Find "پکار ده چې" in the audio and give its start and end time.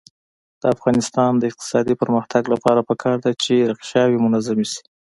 2.89-3.53